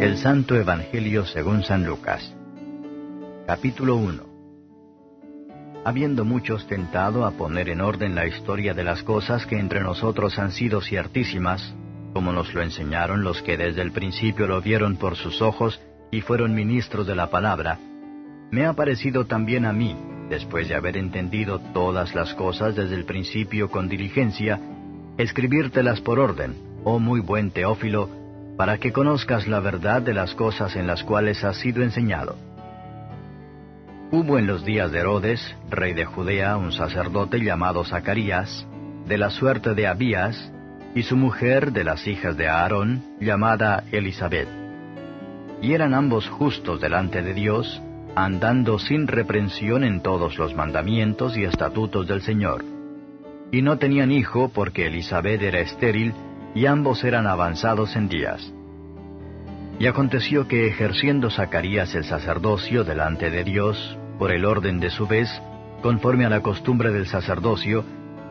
El 0.00 0.16
Santo 0.16 0.54
Evangelio 0.54 1.26
según 1.26 1.64
San 1.64 1.84
Lucas. 1.84 2.32
Capítulo 3.48 3.96
1. 3.96 4.22
Habiendo 5.84 6.24
muchos 6.24 6.68
tentado 6.68 7.26
a 7.26 7.32
poner 7.32 7.68
en 7.68 7.80
orden 7.80 8.14
la 8.14 8.24
historia 8.24 8.74
de 8.74 8.84
las 8.84 9.02
cosas 9.02 9.44
que 9.44 9.58
entre 9.58 9.80
nosotros 9.80 10.38
han 10.38 10.52
sido 10.52 10.80
ciertísimas, 10.82 11.74
como 12.12 12.32
nos 12.32 12.54
lo 12.54 12.62
enseñaron 12.62 13.24
los 13.24 13.42
que 13.42 13.56
desde 13.56 13.82
el 13.82 13.90
principio 13.90 14.46
lo 14.46 14.62
vieron 14.62 14.98
por 14.98 15.16
sus 15.16 15.42
ojos 15.42 15.80
y 16.12 16.20
fueron 16.20 16.54
ministros 16.54 17.04
de 17.08 17.16
la 17.16 17.28
palabra, 17.28 17.80
me 18.52 18.66
ha 18.66 18.74
parecido 18.74 19.26
también 19.26 19.66
a 19.66 19.72
mí, 19.72 19.96
después 20.30 20.68
de 20.68 20.76
haber 20.76 20.96
entendido 20.96 21.58
todas 21.74 22.14
las 22.14 22.34
cosas 22.34 22.76
desde 22.76 22.94
el 22.94 23.04
principio 23.04 23.68
con 23.68 23.88
diligencia, 23.88 24.60
escribírtelas 25.16 26.00
por 26.00 26.20
orden, 26.20 26.54
oh 26.84 27.00
muy 27.00 27.18
buen 27.18 27.50
Teófilo, 27.50 28.17
para 28.58 28.78
que 28.78 28.92
conozcas 28.92 29.46
la 29.46 29.60
verdad 29.60 30.02
de 30.02 30.12
las 30.12 30.34
cosas 30.34 30.74
en 30.74 30.88
las 30.88 31.04
cuales 31.04 31.44
has 31.44 31.58
sido 31.58 31.80
enseñado. 31.84 32.34
Hubo 34.10 34.36
en 34.36 34.48
los 34.48 34.64
días 34.64 34.90
de 34.90 34.98
Herodes, 34.98 35.54
rey 35.70 35.94
de 35.94 36.04
Judea, 36.04 36.56
un 36.56 36.72
sacerdote 36.72 37.38
llamado 37.38 37.84
Zacarías, 37.84 38.66
de 39.06 39.16
la 39.16 39.30
suerte 39.30 39.74
de 39.74 39.86
Abías, 39.86 40.52
y 40.92 41.04
su 41.04 41.16
mujer 41.16 41.70
de 41.70 41.84
las 41.84 42.04
hijas 42.08 42.36
de 42.36 42.48
Aarón, 42.48 43.04
llamada 43.20 43.84
Elizabeth. 43.92 44.48
Y 45.62 45.74
eran 45.74 45.94
ambos 45.94 46.28
justos 46.28 46.80
delante 46.80 47.22
de 47.22 47.34
Dios, 47.34 47.80
andando 48.16 48.80
sin 48.80 49.06
reprensión 49.06 49.84
en 49.84 50.00
todos 50.00 50.36
los 50.36 50.56
mandamientos 50.56 51.36
y 51.36 51.44
estatutos 51.44 52.08
del 52.08 52.22
Señor. 52.22 52.64
Y 53.52 53.62
no 53.62 53.78
tenían 53.78 54.10
hijo 54.10 54.50
porque 54.52 54.88
Elizabeth 54.88 55.42
era 55.42 55.60
estéril, 55.60 56.12
y 56.58 56.66
ambos 56.66 57.04
eran 57.04 57.28
avanzados 57.28 57.94
en 57.94 58.08
días. 58.08 58.52
Y 59.78 59.86
aconteció 59.86 60.48
que 60.48 60.66
ejerciendo 60.66 61.30
Zacarías 61.30 61.94
el 61.94 62.02
sacerdocio 62.02 62.82
delante 62.82 63.30
de 63.30 63.44
Dios, 63.44 63.96
por 64.18 64.32
el 64.32 64.44
orden 64.44 64.80
de 64.80 64.90
su 64.90 65.06
vez, 65.06 65.30
conforme 65.82 66.26
a 66.26 66.28
la 66.28 66.40
costumbre 66.40 66.90
del 66.90 67.06
sacerdocio, 67.06 67.84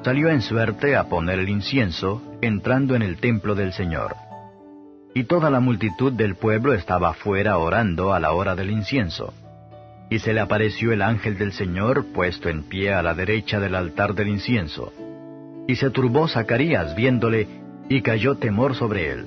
salió 0.03 0.27
en 0.29 0.41
suerte 0.41 0.97
a 0.97 1.05
poner 1.05 1.39
el 1.39 1.47
incienso, 1.47 2.21
entrando 2.41 2.95
en 2.95 3.01
el 3.01 3.15
templo 3.15 3.55
del 3.55 3.71
Señor. 3.71 4.13
Y 5.13 5.23
toda 5.23 5.49
la 5.49 5.61
multitud 5.61 6.11
del 6.11 6.35
pueblo 6.35 6.73
estaba 6.73 7.13
fuera 7.13 7.57
orando 7.57 8.13
a 8.13 8.19
la 8.19 8.33
hora 8.33 8.55
del 8.55 8.71
incienso. 8.71 9.33
Y 10.09 10.19
se 10.19 10.33
le 10.33 10.41
apareció 10.41 10.91
el 10.91 11.01
ángel 11.01 11.37
del 11.37 11.53
Señor 11.53 12.07
puesto 12.13 12.49
en 12.49 12.63
pie 12.63 12.93
a 12.93 13.01
la 13.01 13.13
derecha 13.13 13.61
del 13.61 13.73
altar 13.73 14.15
del 14.15 14.27
incienso. 14.27 14.91
Y 15.65 15.77
se 15.77 15.91
turbó 15.91 16.27
Zacarías 16.27 16.93
viéndole, 16.93 17.47
y 17.89 18.01
cayó 18.01 18.35
temor 18.35 18.75
sobre 18.75 19.11
él. 19.11 19.25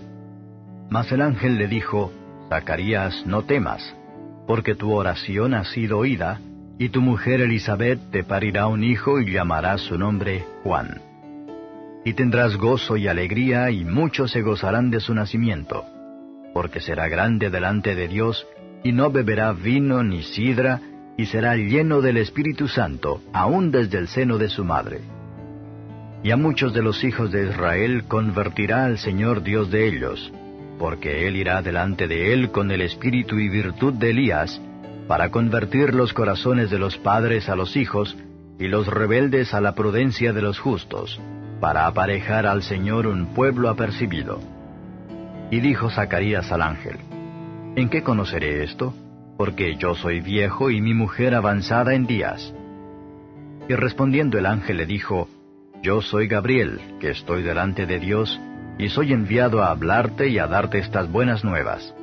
Mas 0.91 1.11
el 1.13 1.23
ángel 1.23 1.57
le 1.57 1.69
dijo, 1.69 2.13
Zacarías, 2.49 3.25
no 3.27 3.43
temas, 3.43 3.95
porque 4.47 4.75
tu 4.75 4.93
oración 4.93 5.55
ha 5.55 5.65
sido 5.65 5.99
oída, 5.99 6.41
y 6.79 6.89
tu 6.89 7.01
mujer 7.01 7.41
Elizabeth 7.41 8.01
te 8.11 8.25
parirá 8.25 8.67
un 8.67 8.83
hijo 8.83 9.21
y 9.21 9.33
llamarás 9.33 9.83
su 9.83 9.99
nombre 9.99 10.45
Juan. 10.65 11.01
Y 12.05 12.15
tendrás 12.15 12.57
gozo 12.57 12.97
y 12.97 13.07
alegría, 13.07 13.71
y 13.71 13.85
muchos 13.85 14.33
se 14.33 14.43
gozarán 14.43 14.91
de 14.91 15.01
su 15.01 15.15
nacimiento, 15.15 15.85
porque 16.55 16.81
será 16.81 17.09
grande 17.09 17.51
delante 17.51 17.95
de 17.95 18.09
Dios, 18.09 18.47
y 18.83 18.93
no 18.93 19.11
beberá 19.11 19.53
vino 19.53 20.03
ni 20.03 20.23
sidra, 20.23 20.81
y 21.17 21.27
será 21.27 21.55
lleno 21.55 22.01
del 22.01 22.17
Espíritu 22.17 22.67
Santo, 22.67 23.23
aun 23.33 23.71
desde 23.71 23.99
el 23.99 24.09
seno 24.09 24.39
de 24.39 24.49
su 24.49 24.65
madre. 24.65 25.01
Y 26.23 26.31
a 26.31 26.37
muchos 26.37 26.75
de 26.75 26.83
los 26.83 27.03
hijos 27.03 27.33
de 27.33 27.49
Israel 27.49 28.05
convertirá 28.07 28.85
al 28.85 28.99
Señor 28.99 29.43
Dios 29.43 29.71
de 29.71 29.89
ellos, 29.89 30.33
porque 30.79 31.27
Él 31.27 31.37
irá 31.37 31.63
delante 31.63 32.09
de 32.09 32.33
él 32.33 32.51
con 32.51 32.71
el 32.71 32.83
espíritu 32.83 33.39
y 33.39 33.49
virtud 33.49 33.95
de 33.95 34.11
Elías, 34.11 34.61
para 35.09 35.31
convertir 35.31 35.95
los 35.95 36.13
corazones 36.13 36.71
de 36.71 36.79
los 36.79 36.97
padres 36.99 37.49
a 37.49 37.57
los 37.57 37.77
hijos, 37.77 38.17
y 38.59 38.69
los 38.69 38.87
rebeldes 38.87 39.55
a 39.55 39.61
la 39.63 39.75
prudencia 39.75 40.35
de 40.35 40.43
los 40.43 40.59
justos, 40.59 41.19
para 41.61 41.87
aparejar 41.87 42.47
al 42.47 42.63
Señor 42.63 43.07
un 43.07 43.35
pueblo 43.35 43.71
apercibido. 43.71 44.41
Y 45.51 45.61
dijo 45.61 45.91
Zacarías 45.91 46.53
al 46.53 46.63
ángel, 46.63 46.97
¿En 47.77 47.89
qué 47.89 48.03
conoceré 48.03 48.63
esto? 48.63 48.95
Porque 49.39 49.77
yo 49.77 49.95
soy 49.95 50.21
viejo 50.21 50.71
y 50.71 50.83
mi 50.83 50.93
mujer 50.93 51.35
avanzada 51.35 51.95
en 51.95 52.07
días. 52.07 52.53
Y 53.69 53.75
respondiendo 53.75 54.39
el 54.39 54.47
ángel 54.47 54.77
le 54.77 54.87
dijo, 54.87 55.29
Yo 55.83 56.03
soy 56.03 56.29
Gabriel, 56.29 56.79
que 57.01 57.11
estoy 57.11 57.43
delante 57.43 57.87
de 57.87 57.99
Dios, 57.99 58.39
y 58.79 58.91
soy 58.91 59.15
enviado 59.15 59.63
a 59.63 59.71
hablarte 59.71 60.29
y 60.29 60.39
a 60.39 60.47
darte 60.47 60.79
estas 60.79 61.11
buenas 61.11 61.43
nuevas. 61.43 61.95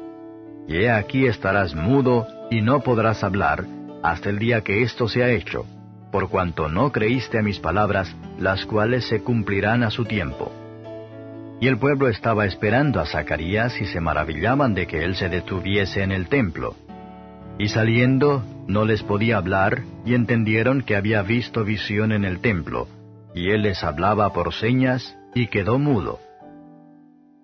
Y 0.67 0.77
he 0.77 0.89
aquí 0.89 1.27
estarás 1.27 1.75
mudo 1.75 2.27
y 2.49 2.61
no 2.61 2.81
podrás 2.81 3.23
hablar 3.23 3.65
hasta 4.01 4.29
el 4.29 4.39
día 4.39 4.61
que 4.61 4.81
esto 4.81 5.07
sea 5.07 5.29
hecho, 5.29 5.65
por 6.11 6.29
cuanto 6.29 6.69
no 6.69 6.91
creíste 6.91 7.37
a 7.37 7.43
mis 7.43 7.59
palabras, 7.59 8.15
las 8.39 8.65
cuales 8.65 9.05
se 9.07 9.21
cumplirán 9.21 9.83
a 9.83 9.91
su 9.91 10.05
tiempo. 10.05 10.51
Y 11.59 11.67
el 11.67 11.77
pueblo 11.77 12.07
estaba 12.07 12.45
esperando 12.45 12.99
a 12.99 13.05
Zacarías 13.05 13.79
y 13.81 13.85
se 13.85 13.99
maravillaban 13.99 14.73
de 14.73 14.87
que 14.87 15.03
él 15.03 15.15
se 15.15 15.29
detuviese 15.29 16.01
en 16.01 16.11
el 16.11 16.27
templo. 16.29 16.75
Y 17.59 17.69
saliendo, 17.69 18.43
no 18.67 18.85
les 18.85 19.03
podía 19.03 19.37
hablar, 19.37 19.81
y 20.05 20.13
entendieron 20.13 20.81
que 20.81 20.95
había 20.95 21.21
visto 21.23 21.63
visión 21.63 22.11
en 22.11 22.23
el 22.23 22.39
templo, 22.39 22.87
y 23.33 23.51
él 23.51 23.63
les 23.63 23.83
hablaba 23.83 24.31
por 24.33 24.53
señas, 24.53 25.17
y 25.33 25.47
quedó 25.47 25.77
mudo. 25.79 26.19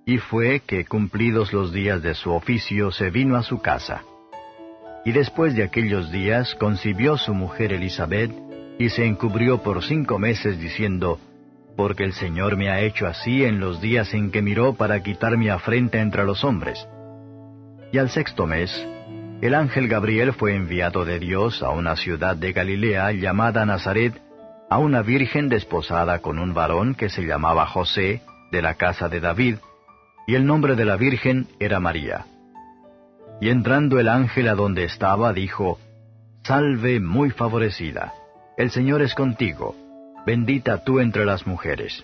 Y 0.05 0.17
fue 0.17 0.61
que 0.61 0.85
cumplidos 0.85 1.53
los 1.53 1.71
días 1.71 2.01
de 2.01 2.13
su 2.13 2.31
oficio 2.31 2.91
se 2.91 3.09
vino 3.09 3.35
a 3.35 3.43
su 3.43 3.61
casa. 3.61 4.03
Y 5.05 5.11
después 5.11 5.55
de 5.55 5.63
aquellos 5.63 6.11
días 6.11 6.55
concibió 6.55 7.17
su 7.17 7.33
mujer 7.33 7.73
Elizabeth, 7.73 8.31
y 8.79 8.89
se 8.89 9.05
encubrió 9.05 9.61
por 9.61 9.83
cinco 9.83 10.17
meses 10.17 10.59
diciendo, 10.59 11.19
porque 11.75 12.03
el 12.03 12.13
Señor 12.13 12.57
me 12.57 12.69
ha 12.69 12.81
hecho 12.81 13.07
así 13.07 13.43
en 13.43 13.59
los 13.59 13.81
días 13.81 14.13
en 14.13 14.31
que 14.31 14.41
miró 14.41 14.73
para 14.73 15.01
quitar 15.01 15.37
mi 15.37 15.49
afrenta 15.49 15.99
entre 15.99 16.23
los 16.23 16.43
hombres. 16.43 16.87
Y 17.91 17.97
al 17.97 18.09
sexto 18.09 18.47
mes, 18.47 18.71
el 19.41 19.55
ángel 19.55 19.87
Gabriel 19.87 20.33
fue 20.33 20.55
enviado 20.55 21.05
de 21.05 21.19
Dios 21.19 21.61
a 21.61 21.69
una 21.71 21.95
ciudad 21.95 22.35
de 22.35 22.53
Galilea 22.53 23.11
llamada 23.11 23.65
Nazaret, 23.65 24.13
a 24.73 24.79
una 24.79 25.03
virgen 25.03 25.49
desposada 25.49 26.17
con 26.17 26.39
un 26.39 26.55
varón 26.55 26.95
que 26.95 27.09
se 27.09 27.21
llamaba 27.21 27.67
José, 27.67 28.23
de 28.51 28.63
la 28.63 28.73
casa 28.73 29.07
de 29.07 29.19
David, 29.19 29.57
y 30.25 30.33
el 30.33 30.47
nombre 30.47 30.75
de 30.75 30.83
la 30.83 30.97
virgen 30.97 31.45
era 31.59 31.79
María. 31.79 32.25
Y 33.39 33.49
entrando 33.49 33.99
el 33.99 34.07
ángel 34.07 34.47
a 34.47 34.55
donde 34.55 34.85
estaba, 34.85 35.31
dijo, 35.31 35.77
Salve 36.41 36.99
muy 36.99 37.29
favorecida, 37.29 38.15
el 38.57 38.71
Señor 38.71 39.03
es 39.03 39.13
contigo 39.13 39.75
bendita 40.25 40.83
tú 40.83 40.99
entre 40.99 41.23
las 41.23 41.45
mujeres. 41.45 42.03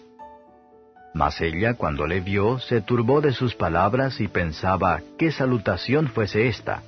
Mas 1.15 1.41
ella, 1.41 1.73
cuando 1.73 2.05
le 2.05 2.19
vio, 2.19 2.59
se 2.59 2.81
turbó 2.81 3.19
de 3.19 3.31
sus 3.31 3.55
palabras 3.55 4.19
y 4.19 4.27
pensaba 4.27 5.01
qué 5.17 5.31
salutación 5.31 6.09
fuese 6.09 6.47
esta. 6.47 6.83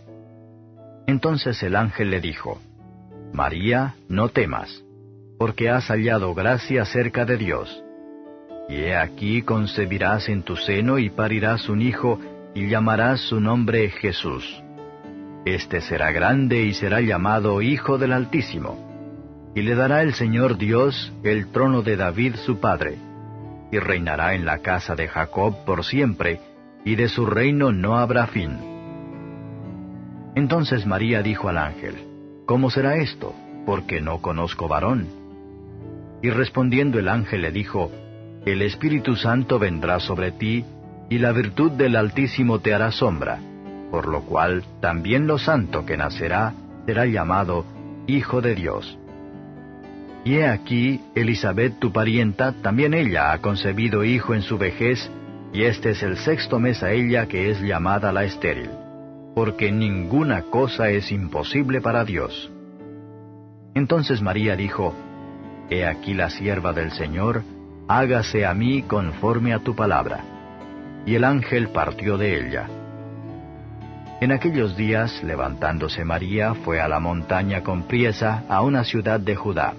Entonces 1.07 1.63
el 1.63 1.75
ángel 1.75 2.11
le 2.11 2.21
dijo, 2.21 2.61
María, 3.33 3.95
no 4.09 4.29
temas, 4.29 4.83
porque 5.41 5.71
has 5.71 5.87
hallado 5.87 6.35
gracia 6.35 6.85
cerca 6.85 7.25
de 7.25 7.35
Dios. 7.35 7.83
Y 8.69 8.75
he 8.75 8.95
aquí 8.95 9.41
concebirás 9.41 10.29
en 10.29 10.43
tu 10.43 10.55
seno 10.55 10.99
y 10.99 11.09
parirás 11.09 11.67
un 11.67 11.81
hijo, 11.81 12.19
y 12.53 12.69
llamarás 12.69 13.21
su 13.21 13.39
nombre 13.39 13.89
Jesús. 13.89 14.61
Este 15.43 15.81
será 15.81 16.11
grande 16.11 16.61
y 16.61 16.75
será 16.75 17.01
llamado 17.01 17.59
Hijo 17.63 17.97
del 17.97 18.13
Altísimo 18.13 18.87
y 19.55 19.63
le 19.63 19.73
dará 19.73 20.03
el 20.03 20.13
Señor 20.13 20.59
Dios 20.59 21.11
el 21.23 21.47
trono 21.47 21.81
de 21.81 21.95
David 21.97 22.35
su 22.35 22.59
padre, 22.59 22.99
y 23.71 23.79
reinará 23.79 24.35
en 24.35 24.45
la 24.45 24.59
casa 24.59 24.93
de 24.93 25.07
Jacob 25.07 25.65
por 25.65 25.83
siempre, 25.83 26.39
y 26.85 26.93
de 26.93 27.09
su 27.09 27.25
reino 27.25 27.71
no 27.71 27.97
habrá 27.97 28.27
fin. 28.27 28.59
Entonces 30.35 30.85
María 30.85 31.23
dijo 31.23 31.49
al 31.49 31.57
ángel, 31.57 31.95
¿Cómo 32.45 32.69
será 32.69 32.97
esto? 32.97 33.33
Porque 33.65 34.01
no 34.01 34.21
conozco 34.21 34.67
varón. 34.67 35.20
Y 36.21 36.29
respondiendo 36.29 36.99
el 36.99 37.07
ángel 37.07 37.41
le 37.41 37.51
dijo, 37.51 37.91
El 38.45 38.61
Espíritu 38.61 39.15
Santo 39.15 39.59
vendrá 39.59 39.99
sobre 39.99 40.31
ti, 40.31 40.65
y 41.09 41.17
la 41.17 41.31
virtud 41.31 41.71
del 41.71 41.95
Altísimo 41.95 42.59
te 42.59 42.73
hará 42.73 42.91
sombra, 42.91 43.39
por 43.91 44.07
lo 44.07 44.21
cual 44.21 44.63
también 44.79 45.27
lo 45.27 45.37
santo 45.37 45.85
que 45.85 45.97
nacerá 45.97 46.53
será 46.85 47.05
llamado 47.05 47.65
Hijo 48.07 48.41
de 48.41 48.55
Dios. 48.55 48.97
Y 50.23 50.35
he 50.35 50.47
aquí, 50.47 51.01
Elizabeth 51.15 51.79
tu 51.79 51.91
parienta, 51.91 52.53
también 52.61 52.93
ella 52.93 53.33
ha 53.33 53.39
concebido 53.39 54.03
hijo 54.03 54.35
en 54.35 54.43
su 54.43 54.57
vejez, 54.57 55.09
y 55.51 55.63
este 55.63 55.91
es 55.91 56.03
el 56.03 56.17
sexto 56.17 56.59
mes 56.59 56.83
a 56.83 56.91
ella 56.91 57.27
que 57.27 57.49
es 57.49 57.59
llamada 57.59 58.11
la 58.13 58.23
estéril, 58.23 58.69
porque 59.35 59.71
ninguna 59.71 60.43
cosa 60.43 60.89
es 60.89 61.11
imposible 61.11 61.81
para 61.81 62.05
Dios. 62.05 62.51
Entonces 63.73 64.21
María 64.21 64.55
dijo, 64.55 64.93
He 65.71 65.85
aquí 65.85 66.13
la 66.13 66.29
sierva 66.29 66.73
del 66.73 66.91
Señor, 66.91 67.43
hágase 67.87 68.45
a 68.45 68.53
mí 68.53 68.83
conforme 68.83 69.53
a 69.53 69.59
tu 69.59 69.73
palabra. 69.73 70.19
Y 71.05 71.15
el 71.15 71.23
ángel 71.23 71.69
partió 71.69 72.17
de 72.17 72.45
ella. 72.45 72.67
En 74.19 74.33
aquellos 74.33 74.75
días, 74.75 75.23
levantándose 75.23 76.03
María, 76.03 76.55
fue 76.55 76.81
a 76.81 76.89
la 76.89 76.99
montaña 76.99 77.63
con 77.63 77.83
priesa 77.83 78.43
a 78.49 78.61
una 78.63 78.83
ciudad 78.83 79.21
de 79.21 79.37
Judá. 79.37 79.73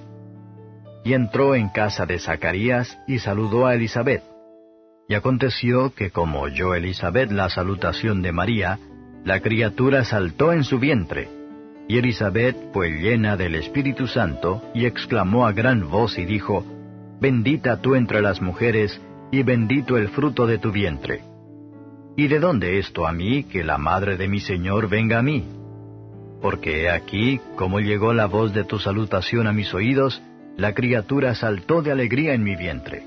Y 1.04 1.12
entró 1.12 1.54
en 1.54 1.68
casa 1.68 2.06
de 2.06 2.18
Zacarías 2.18 2.98
y 3.06 3.18
saludó 3.18 3.66
a 3.66 3.74
Elizabeth. 3.74 4.22
Y 5.08 5.14
aconteció 5.14 5.94
que 5.94 6.10
como 6.10 6.40
oyó 6.40 6.74
Elizabeth 6.74 7.30
la 7.30 7.50
salutación 7.50 8.22
de 8.22 8.32
María, 8.32 8.78
la 9.26 9.40
criatura 9.40 10.04
saltó 10.04 10.54
en 10.54 10.64
su 10.64 10.78
vientre. 10.78 11.41
Y 11.88 11.98
Elizabeth 11.98 12.56
fue 12.72 12.90
llena 12.90 13.36
del 13.36 13.54
Espíritu 13.54 14.06
Santo 14.06 14.62
y 14.74 14.86
exclamó 14.86 15.46
a 15.46 15.52
gran 15.52 15.88
voz 15.88 16.18
y 16.18 16.24
dijo, 16.24 16.64
Bendita 17.20 17.80
tú 17.80 17.94
entre 17.94 18.20
las 18.20 18.40
mujeres, 18.40 19.00
y 19.30 19.42
bendito 19.42 19.96
el 19.96 20.08
fruto 20.08 20.46
de 20.46 20.58
tu 20.58 20.72
vientre. 20.72 21.20
¿Y 22.16 22.28
de 22.28 22.40
dónde 22.40 22.78
esto 22.78 23.06
a 23.06 23.12
mí, 23.12 23.44
que 23.44 23.64
la 23.64 23.78
madre 23.78 24.16
de 24.16 24.28
mi 24.28 24.40
Señor 24.40 24.88
venga 24.88 25.18
a 25.18 25.22
mí? 25.22 25.44
Porque 26.42 26.82
he 26.82 26.90
aquí, 26.90 27.40
como 27.56 27.80
llegó 27.80 28.12
la 28.12 28.26
voz 28.26 28.52
de 28.52 28.64
tu 28.64 28.78
salutación 28.78 29.46
a 29.46 29.52
mis 29.52 29.72
oídos, 29.72 30.20
la 30.56 30.74
criatura 30.74 31.34
saltó 31.34 31.80
de 31.80 31.92
alegría 31.92 32.34
en 32.34 32.42
mi 32.42 32.56
vientre. 32.56 33.04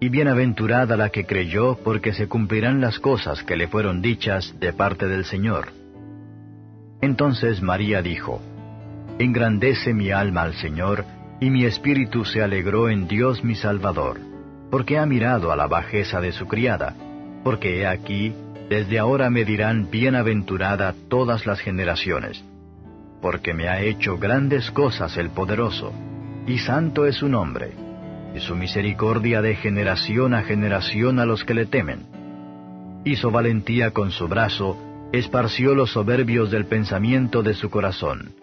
Y 0.00 0.10
bienaventurada 0.10 0.96
la 0.96 1.08
que 1.08 1.24
creyó, 1.24 1.78
porque 1.82 2.12
se 2.12 2.28
cumplirán 2.28 2.80
las 2.80 3.00
cosas 3.00 3.42
que 3.42 3.56
le 3.56 3.66
fueron 3.66 4.00
dichas 4.00 4.54
de 4.60 4.72
parte 4.72 5.08
del 5.08 5.24
Señor. 5.24 5.77
Entonces 7.00 7.62
María 7.62 8.02
dijo, 8.02 8.40
Engrandece 9.18 9.94
mi 9.94 10.10
alma 10.10 10.42
al 10.42 10.54
Señor, 10.54 11.04
y 11.40 11.50
mi 11.50 11.64
espíritu 11.64 12.24
se 12.24 12.42
alegró 12.42 12.88
en 12.88 13.06
Dios 13.06 13.44
mi 13.44 13.54
Salvador, 13.54 14.18
porque 14.70 14.98
ha 14.98 15.06
mirado 15.06 15.52
a 15.52 15.56
la 15.56 15.66
bajeza 15.66 16.20
de 16.20 16.32
su 16.32 16.46
criada 16.46 16.94
porque 17.42 17.80
he 17.80 17.86
aquí, 17.86 18.34
desde 18.68 18.98
ahora 18.98 19.30
me 19.30 19.44
dirán 19.44 19.90
bienaventurada 19.90 20.94
todas 21.08 21.46
las 21.46 21.60
generaciones, 21.60 22.44
porque 23.22 23.54
me 23.54 23.68
ha 23.68 23.80
hecho 23.80 24.18
grandes 24.18 24.70
cosas 24.70 25.16
el 25.16 25.30
poderoso, 25.30 25.92
y 26.46 26.58
santo 26.58 27.06
es 27.06 27.16
su 27.16 27.28
nombre, 27.28 27.72
y 28.34 28.40
su 28.40 28.54
misericordia 28.54 29.40
de 29.40 29.56
generación 29.56 30.34
a 30.34 30.42
generación 30.42 31.18
a 31.18 31.24
los 31.24 31.44
que 31.44 31.54
le 31.54 31.66
temen. 31.66 32.06
Hizo 33.04 33.30
valentía 33.30 33.92
con 33.92 34.10
su 34.10 34.28
brazo, 34.28 34.76
esparció 35.12 35.74
los 35.74 35.92
soberbios 35.92 36.50
del 36.50 36.66
pensamiento 36.66 37.42
de 37.42 37.54
su 37.54 37.70
corazón, 37.70 38.34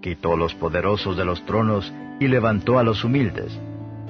quitó 0.00 0.36
los 0.36 0.54
poderosos 0.54 1.16
de 1.16 1.24
los 1.24 1.44
tronos 1.46 1.92
y 2.18 2.28
levantó 2.28 2.78
a 2.78 2.82
los 2.82 3.04
humildes, 3.04 3.58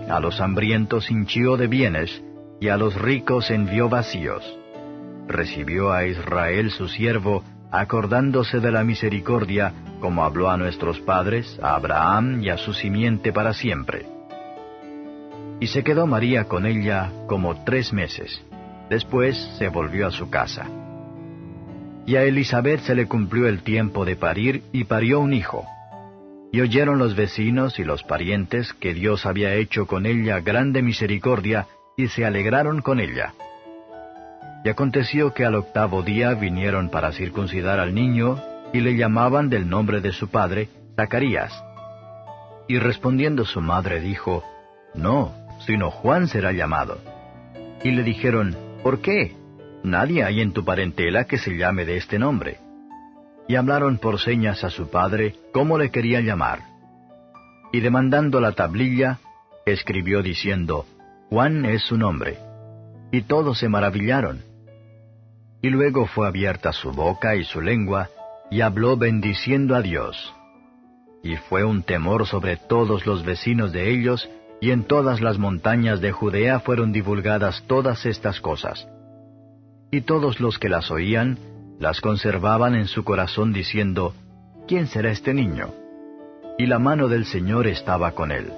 a 0.09 0.19
los 0.21 0.41
hambrientos 0.41 1.11
hinchió 1.11 1.57
de 1.57 1.67
bienes, 1.67 2.23
y 2.61 2.69
a 2.69 2.77
los 2.77 2.95
ricos 3.01 3.51
envió 3.51 3.89
vacíos. 3.89 4.43
Recibió 5.29 5.93
a 5.93 6.07
Israel 6.07 6.71
su 6.71 6.89
siervo, 6.89 7.45
acordándose 7.71 8.61
de 8.61 8.73
la 8.73 8.83
misericordia, 8.83 9.73
como 10.01 10.25
habló 10.25 10.51
a 10.51 10.57
nuestros 10.57 11.01
padres, 11.01 11.59
a 11.63 11.75
Abraham 11.75 12.43
y 12.43 12.51
a 12.51 12.59
su 12.59 12.73
simiente 12.73 13.33
para 13.33 13.55
siempre. 13.55 14.07
Y 15.61 15.69
se 15.69 15.85
quedó 15.85 16.07
María 16.07 16.45
con 16.45 16.67
ella 16.67 17.13
como 17.27 17.65
tres 17.65 17.93
meses. 17.93 18.43
Después 18.89 19.37
se 19.59 19.69
volvió 19.69 20.07
a 20.07 20.11
su 20.11 20.29
casa. 20.31 20.67
Y 22.07 22.17
a 22.17 22.25
Elizabeth 22.25 22.81
se 22.81 22.95
le 22.95 23.07
cumplió 23.07 23.47
el 23.47 23.63
tiempo 23.63 24.05
de 24.05 24.17
parir 24.17 24.63
y 24.73 24.85
parió 24.85 25.21
un 25.21 25.33
hijo. 25.33 25.65
Y 26.53 26.61
oyeron 26.61 26.99
los 26.99 27.15
vecinos 27.15 27.79
y 27.79 27.85
los 27.85 28.03
parientes 28.03 28.73
que 28.73 28.95
Dios 28.95 29.27
había 29.27 29.55
hecho 29.55 29.87
con 29.87 30.07
ella 30.07 30.41
grande 30.41 30.83
misericordia, 30.83 31.67
y 31.97 32.09
se 32.09 32.25
alegraron 32.25 32.83
con 32.83 32.99
ella. 32.99 33.35
Y 34.65 34.69
aconteció 34.69 35.33
que 35.33 35.45
al 35.45 35.55
octavo 35.55 36.03
día 36.03 36.35
vinieron 36.35 36.91
para 36.91 37.13
circuncidar 37.13 37.79
al 37.79 37.95
niño, 37.95 38.41
y 38.73 38.81
le 38.81 38.97
llamaban 38.97 39.49
del 39.49 39.69
nombre 39.69 40.01
de 40.01 40.13
su 40.13 40.29
padre, 40.29 40.69
Zacarías. 40.97 41.53
Y 42.69 42.79
respondiendo 42.79 43.45
su 43.45 43.61
madre 43.61 44.01
dijo, 44.01 44.45
No, 44.95 45.33
sino 45.67 45.91
Juan 45.91 46.29
será 46.29 46.53
llamado. 46.53 46.99
Y 47.83 47.91
le 47.93 48.03
dijeron, 48.03 48.57
¿por 48.83 49.01
qué? 49.01 49.35
Nadie 49.83 50.25
hay 50.25 50.41
en 50.41 50.53
tu 50.53 50.65
parentela 50.65 51.25
que 51.25 51.39
se 51.39 51.57
llame 51.57 51.85
de 51.85 51.97
este 51.97 52.19
nombre. 52.19 52.59
Y 53.49 53.57
hablaron 53.57 53.99
por 53.99 54.21
señas 54.21 54.63
a 54.63 54.71
su 54.71 54.91
padre 54.91 55.35
cómo 55.53 55.79
le 55.79 55.91
querían 55.91 56.25
llamar. 56.25 56.61
Y 57.73 57.81
demandando 57.81 58.41
la 58.41 58.53
tablilla, 58.53 59.19
escribió 59.65 60.23
diciendo, 60.23 60.87
Juan 61.31 61.65
es 61.65 61.83
su 61.83 61.97
nombre. 61.97 62.39
Y 63.11 63.23
todos 63.23 63.59
se 63.59 63.69
maravillaron. 63.69 64.43
Y 65.63 65.71
luego 65.71 66.07
fue 66.07 66.27
abierta 66.27 66.73
su 66.73 66.93
boca 66.93 67.37
y 67.37 67.45
su 67.45 67.61
lengua, 67.61 68.09
y 68.51 68.61
habló 68.61 68.97
bendiciendo 68.97 69.75
a 69.75 69.83
Dios. 69.83 70.35
Y 71.23 71.37
fue 71.37 71.65
un 71.65 71.83
temor 71.83 72.27
sobre 72.27 72.57
todos 72.57 73.07
los 73.07 73.25
vecinos 73.25 73.73
de 73.73 73.91
ellos, 73.91 74.29
y 74.61 74.71
en 74.71 74.85
todas 74.85 75.21
las 75.21 75.39
montañas 75.39 76.01
de 76.01 76.13
Judea 76.13 76.61
fueron 76.61 76.93
divulgadas 76.93 77.65
todas 77.67 78.07
estas 78.07 78.41
cosas. 78.41 78.87
Y 79.93 80.03
todos 80.03 80.41
los 80.41 80.59
que 80.59 80.69
las 80.69 80.91
oían, 80.91 81.39
las 81.81 82.01
conservaban 82.01 82.75
en 82.75 82.87
su 82.87 83.03
corazón 83.03 83.53
diciendo, 83.53 84.15
¿quién 84.69 84.87
será 84.87 85.11
este 85.11 85.35
niño? 85.35 85.75
Y 86.59 86.67
la 86.67 86.79
mano 86.79 87.09
del 87.09 87.25
Señor 87.25 87.67
estaba 87.67 88.13
con 88.13 88.31
él. 88.31 88.53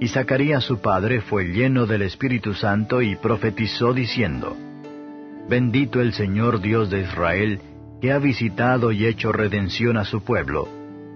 Y 0.00 0.08
Zacarías 0.08 0.64
su 0.64 0.80
padre 0.80 1.20
fue 1.20 1.44
lleno 1.48 1.86
del 1.86 2.02
Espíritu 2.02 2.54
Santo 2.54 3.02
y 3.02 3.16
profetizó 3.16 3.92
diciendo, 3.92 4.56
Bendito 5.48 6.00
el 6.00 6.14
Señor 6.14 6.60
Dios 6.60 6.88
de 6.88 7.02
Israel, 7.02 7.60
que 8.00 8.12
ha 8.12 8.18
visitado 8.18 8.92
y 8.92 9.06
hecho 9.06 9.30
redención 9.30 9.98
a 9.98 10.04
su 10.04 10.22
pueblo, 10.24 10.68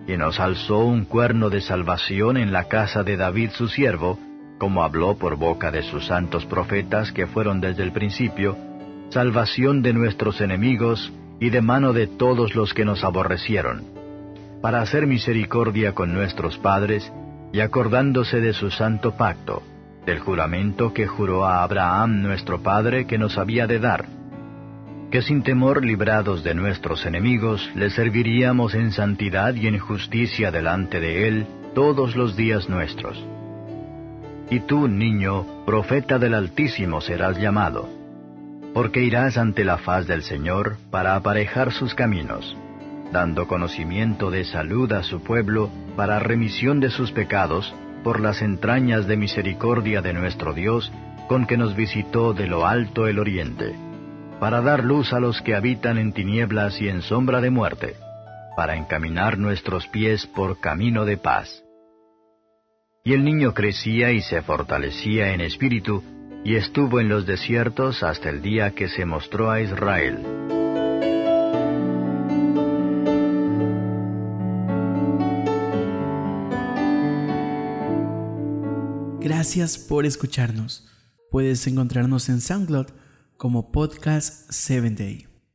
y 0.06 0.16
nos 0.16 0.38
alzó 0.38 0.80
un 0.80 1.06
cuerno 1.06 1.48
de 1.48 1.62
salvación 1.62 2.36
en 2.36 2.52
la 2.52 2.64
casa 2.64 3.04
de 3.04 3.16
David 3.16 3.50
su 3.52 3.68
siervo, 3.68 4.18
como 4.58 4.82
habló 4.82 5.16
por 5.16 5.36
boca 5.36 5.70
de 5.70 5.82
sus 5.82 6.06
santos 6.06 6.44
profetas 6.44 7.12
que 7.12 7.26
fueron 7.26 7.60
desde 7.60 7.82
el 7.82 7.92
principio, 7.92 8.56
salvación 9.10 9.82
de 9.82 9.92
nuestros 9.92 10.40
enemigos 10.40 11.12
y 11.40 11.50
de 11.50 11.62
mano 11.62 11.92
de 11.92 12.06
todos 12.06 12.54
los 12.54 12.74
que 12.74 12.84
nos 12.84 13.04
aborrecieron, 13.04 13.84
para 14.60 14.80
hacer 14.80 15.06
misericordia 15.06 15.94
con 15.94 16.12
nuestros 16.12 16.58
padres, 16.58 17.10
y 17.52 17.60
acordándose 17.60 18.40
de 18.40 18.52
su 18.52 18.70
santo 18.70 19.12
pacto, 19.12 19.62
del 20.04 20.18
juramento 20.18 20.92
que 20.92 21.06
juró 21.06 21.46
a 21.46 21.62
Abraham 21.62 22.22
nuestro 22.22 22.62
Padre 22.62 23.06
que 23.06 23.18
nos 23.18 23.38
había 23.38 23.66
de 23.66 23.78
dar, 23.78 24.06
que 25.10 25.22
sin 25.22 25.42
temor 25.42 25.84
librados 25.84 26.44
de 26.44 26.54
nuestros 26.54 27.06
enemigos 27.06 27.70
le 27.74 27.88
serviríamos 27.90 28.74
en 28.74 28.92
santidad 28.92 29.54
y 29.54 29.66
en 29.66 29.78
justicia 29.78 30.50
delante 30.50 31.00
de 31.00 31.28
Él 31.28 31.46
todos 31.74 32.16
los 32.16 32.36
días 32.36 32.68
nuestros. 32.68 33.24
Y 34.50 34.60
tú, 34.60 34.88
niño, 34.88 35.64
profeta 35.64 36.18
del 36.18 36.34
Altísimo 36.34 37.00
serás 37.00 37.38
llamado, 37.38 37.97
porque 38.74 39.02
irás 39.02 39.36
ante 39.38 39.64
la 39.64 39.78
faz 39.78 40.06
del 40.06 40.22
Señor 40.22 40.76
para 40.90 41.16
aparejar 41.16 41.72
sus 41.72 41.94
caminos 41.94 42.56
dando 43.12 43.46
conocimiento 43.46 44.30
de 44.30 44.44
salud 44.44 44.92
a 44.92 45.02
su 45.02 45.22
pueblo 45.22 45.70
para 45.96 46.18
remisión 46.18 46.80
de 46.80 46.90
sus 46.90 47.12
pecados, 47.12 47.74
por 48.04 48.20
las 48.20 48.42
entrañas 48.42 49.06
de 49.06 49.16
misericordia 49.16 50.02
de 50.02 50.12
nuestro 50.12 50.52
Dios, 50.52 50.92
con 51.26 51.46
que 51.46 51.56
nos 51.56 51.74
visitó 51.74 52.32
de 52.32 52.46
lo 52.46 52.66
alto 52.66 53.06
el 53.06 53.18
oriente, 53.18 53.74
para 54.40 54.60
dar 54.60 54.84
luz 54.84 55.12
a 55.12 55.20
los 55.20 55.42
que 55.42 55.54
habitan 55.54 55.98
en 55.98 56.12
tinieblas 56.12 56.80
y 56.80 56.88
en 56.88 57.02
sombra 57.02 57.40
de 57.40 57.50
muerte, 57.50 57.96
para 58.56 58.76
encaminar 58.76 59.38
nuestros 59.38 59.86
pies 59.88 60.26
por 60.26 60.60
camino 60.60 61.04
de 61.04 61.16
paz. 61.16 61.62
Y 63.04 63.14
el 63.14 63.24
niño 63.24 63.54
crecía 63.54 64.12
y 64.12 64.20
se 64.20 64.42
fortalecía 64.42 65.32
en 65.32 65.40
espíritu, 65.40 66.02
y 66.48 66.56
estuvo 66.56 66.98
en 66.98 67.10
los 67.10 67.26
desiertos 67.26 68.02
hasta 68.02 68.30
el 68.30 68.40
día 68.40 68.74
que 68.74 68.88
se 68.88 69.04
mostró 69.04 69.50
a 69.50 69.60
Israel. 69.60 70.16
Gracias 79.20 79.76
por 79.76 80.06
escucharnos. 80.06 80.88
Puedes 81.30 81.66
encontrarnos 81.66 82.30
en 82.30 82.40
SoundCloud 82.40 82.86
como 83.36 83.70
Podcast 83.70 84.50
7 84.50 84.90
Day. 84.92 85.27